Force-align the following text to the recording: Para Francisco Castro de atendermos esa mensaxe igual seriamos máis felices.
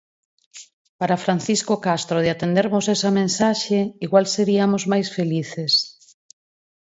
Para 0.99 1.21
Francisco 1.25 1.73
Castro 1.87 2.17
de 2.23 2.29
atendermos 2.31 2.85
esa 2.95 3.11
mensaxe 3.19 3.79
igual 4.05 4.25
seriamos 4.35 4.83
máis 4.91 5.07
felices. 5.17 5.73